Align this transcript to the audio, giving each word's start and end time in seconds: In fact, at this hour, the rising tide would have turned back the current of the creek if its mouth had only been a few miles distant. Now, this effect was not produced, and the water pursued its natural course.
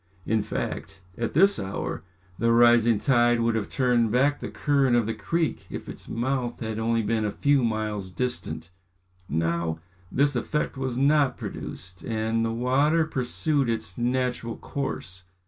In 0.25 0.41
fact, 0.41 0.99
at 1.15 1.35
this 1.35 1.59
hour, 1.59 2.01
the 2.39 2.51
rising 2.51 2.97
tide 2.99 3.39
would 3.39 3.53
have 3.53 3.69
turned 3.69 4.09
back 4.11 4.39
the 4.39 4.49
current 4.49 4.95
of 4.95 5.05
the 5.05 5.13
creek 5.13 5.67
if 5.69 5.87
its 5.87 6.09
mouth 6.09 6.59
had 6.59 6.79
only 6.79 7.03
been 7.03 7.23
a 7.23 7.29
few 7.29 7.63
miles 7.63 8.09
distant. 8.09 8.71
Now, 9.29 9.77
this 10.11 10.35
effect 10.35 10.75
was 10.75 10.97
not 10.97 11.37
produced, 11.37 12.03
and 12.03 12.43
the 12.43 12.51
water 12.51 13.05
pursued 13.05 13.69
its 13.69 13.95
natural 13.95 14.57
course. 14.57 15.25